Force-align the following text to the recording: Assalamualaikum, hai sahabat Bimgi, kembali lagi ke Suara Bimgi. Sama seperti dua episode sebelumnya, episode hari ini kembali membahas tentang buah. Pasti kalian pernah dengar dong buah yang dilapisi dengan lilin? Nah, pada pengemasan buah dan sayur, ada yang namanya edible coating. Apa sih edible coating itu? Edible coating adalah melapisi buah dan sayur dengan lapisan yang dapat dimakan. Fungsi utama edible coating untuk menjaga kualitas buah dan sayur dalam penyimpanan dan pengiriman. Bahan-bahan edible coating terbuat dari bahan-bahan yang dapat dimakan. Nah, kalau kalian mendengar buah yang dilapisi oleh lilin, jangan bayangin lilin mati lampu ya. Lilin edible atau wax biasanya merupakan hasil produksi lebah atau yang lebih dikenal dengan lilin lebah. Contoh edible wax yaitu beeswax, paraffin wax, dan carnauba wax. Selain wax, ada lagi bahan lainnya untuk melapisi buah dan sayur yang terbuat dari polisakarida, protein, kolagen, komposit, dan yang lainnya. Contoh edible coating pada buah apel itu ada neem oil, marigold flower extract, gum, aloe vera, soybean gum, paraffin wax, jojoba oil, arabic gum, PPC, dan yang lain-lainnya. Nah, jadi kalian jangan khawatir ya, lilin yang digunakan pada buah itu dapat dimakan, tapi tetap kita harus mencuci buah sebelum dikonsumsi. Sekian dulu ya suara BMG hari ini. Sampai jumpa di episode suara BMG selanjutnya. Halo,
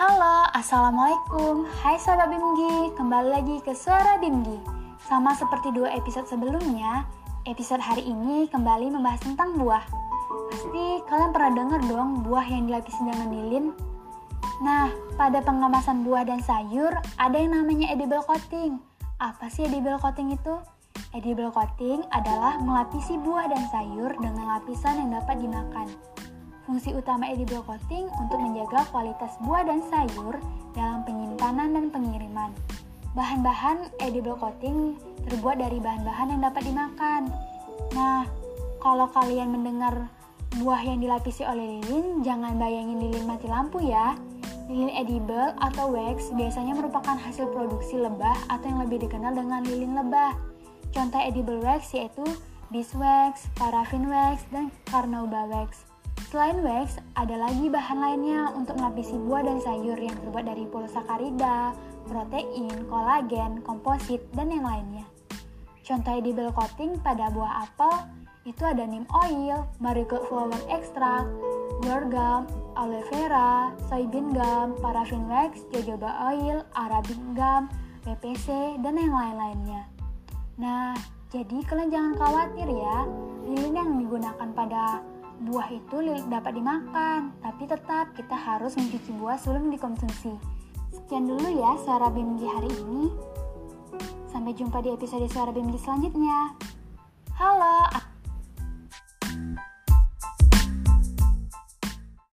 Assalamualaikum, 0.00 1.68
hai 1.84 2.00
sahabat 2.00 2.32
Bimgi, 2.32 2.88
kembali 2.96 3.36
lagi 3.36 3.60
ke 3.60 3.76
Suara 3.76 4.16
Bimgi. 4.16 4.56
Sama 5.04 5.36
seperti 5.36 5.76
dua 5.76 5.92
episode 5.92 6.24
sebelumnya, 6.24 7.04
episode 7.44 7.84
hari 7.84 8.08
ini 8.08 8.48
kembali 8.48 8.88
membahas 8.96 9.20
tentang 9.20 9.60
buah. 9.60 9.84
Pasti 10.48 11.04
kalian 11.04 11.36
pernah 11.36 11.52
dengar 11.52 11.80
dong 11.84 12.24
buah 12.24 12.48
yang 12.48 12.64
dilapisi 12.64 12.96
dengan 13.04 13.28
lilin? 13.28 13.66
Nah, 14.64 14.88
pada 15.20 15.44
pengemasan 15.44 16.00
buah 16.00 16.24
dan 16.24 16.40
sayur, 16.40 16.96
ada 17.20 17.36
yang 17.36 17.52
namanya 17.52 17.92
edible 17.92 18.24
coating. 18.24 18.80
Apa 19.20 19.52
sih 19.52 19.68
edible 19.68 20.00
coating 20.00 20.32
itu? 20.32 20.64
Edible 21.12 21.52
coating 21.52 22.08
adalah 22.08 22.56
melapisi 22.56 23.20
buah 23.20 23.52
dan 23.52 23.68
sayur 23.68 24.16
dengan 24.16 24.60
lapisan 24.60 24.96
yang 24.96 25.20
dapat 25.20 25.44
dimakan. 25.44 25.92
Fungsi 26.70 26.94
utama 26.94 27.26
edible 27.26 27.66
coating 27.66 28.06
untuk 28.22 28.38
menjaga 28.38 28.86
kualitas 28.94 29.34
buah 29.42 29.66
dan 29.66 29.82
sayur 29.90 30.38
dalam 30.70 31.02
penyimpanan 31.02 31.74
dan 31.74 31.90
pengiriman. 31.90 32.54
Bahan-bahan 33.18 33.90
edible 33.98 34.38
coating 34.38 34.94
terbuat 35.26 35.58
dari 35.58 35.82
bahan-bahan 35.82 36.30
yang 36.30 36.46
dapat 36.46 36.62
dimakan. 36.62 37.26
Nah, 37.90 38.22
kalau 38.78 39.10
kalian 39.10 39.50
mendengar 39.50 40.14
buah 40.62 40.78
yang 40.86 41.02
dilapisi 41.02 41.42
oleh 41.42 41.82
lilin, 41.82 42.22
jangan 42.22 42.54
bayangin 42.54 43.02
lilin 43.02 43.26
mati 43.26 43.50
lampu 43.50 43.82
ya. 43.82 44.14
Lilin 44.70 44.94
edible 44.94 45.50
atau 45.58 45.90
wax 45.90 46.30
biasanya 46.38 46.78
merupakan 46.78 47.18
hasil 47.18 47.50
produksi 47.50 47.98
lebah 47.98 48.46
atau 48.46 48.70
yang 48.70 48.86
lebih 48.86 49.10
dikenal 49.10 49.34
dengan 49.34 49.66
lilin 49.66 49.98
lebah. 50.06 50.38
Contoh 50.94 51.18
edible 51.18 51.66
wax 51.66 51.90
yaitu 51.98 52.22
beeswax, 52.70 53.50
paraffin 53.58 54.06
wax, 54.06 54.46
dan 54.54 54.70
carnauba 54.86 55.50
wax. 55.50 55.89
Selain 56.28 56.60
wax, 56.60 57.00
ada 57.16 57.40
lagi 57.40 57.72
bahan 57.72 57.96
lainnya 57.96 58.52
untuk 58.52 58.76
melapisi 58.76 59.16
buah 59.16 59.40
dan 59.40 59.58
sayur 59.64 59.96
yang 59.96 60.12
terbuat 60.20 60.44
dari 60.44 60.68
polisakarida, 60.68 61.72
protein, 62.04 62.74
kolagen, 62.92 63.64
komposit, 63.64 64.20
dan 64.36 64.52
yang 64.52 64.68
lainnya. 64.68 65.08
Contoh 65.80 66.12
edible 66.12 66.52
coating 66.52 67.00
pada 67.00 67.32
buah 67.32 67.64
apel 67.64 68.04
itu 68.44 68.62
ada 68.64 68.84
neem 68.84 69.08
oil, 69.10 69.64
marigold 69.80 70.28
flower 70.28 70.60
extract, 70.68 71.28
gum, 71.84 72.44
aloe 72.76 73.04
vera, 73.08 73.72
soybean 73.88 74.32
gum, 74.36 74.76
paraffin 74.84 75.24
wax, 75.28 75.64
jojoba 75.72 76.30
oil, 76.30 76.60
arabic 76.76 77.20
gum, 77.32 77.68
PPC, 78.04 78.76
dan 78.84 78.96
yang 78.96 79.12
lain-lainnya. 79.12 79.82
Nah, 80.60 80.96
jadi 81.32 81.58
kalian 81.68 81.90
jangan 81.92 82.14
khawatir 82.16 82.68
ya, 82.68 82.98
lilin 83.44 83.74
yang 83.76 83.90
digunakan 84.00 84.48
pada 84.56 85.04
buah 85.40 85.68
itu 85.72 85.96
dapat 86.28 86.52
dimakan, 86.52 87.32
tapi 87.40 87.64
tetap 87.64 88.12
kita 88.12 88.36
harus 88.36 88.76
mencuci 88.76 89.10
buah 89.16 89.40
sebelum 89.40 89.72
dikonsumsi. 89.72 90.36
Sekian 90.92 91.24
dulu 91.24 91.48
ya 91.48 91.80
suara 91.80 92.12
BMG 92.12 92.42
hari 92.44 92.70
ini. 92.84 93.08
Sampai 94.28 94.52
jumpa 94.52 94.84
di 94.84 94.92
episode 94.92 95.24
suara 95.32 95.48
BMG 95.48 95.80
selanjutnya. 95.80 96.52
Halo, 97.40 97.88